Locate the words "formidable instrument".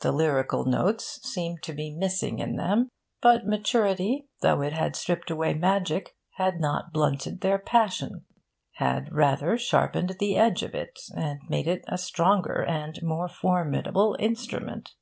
13.28-14.94